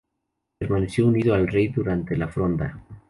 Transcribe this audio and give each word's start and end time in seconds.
Permaneció 0.57 1.05
unido 1.05 1.35
al 1.35 1.47
rey 1.47 1.67
durante 1.67 2.17
la 2.17 2.27
Fronda. 2.27 2.83